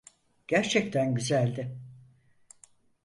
Gerçekten 0.47 1.15
güzeldi. 1.15 1.79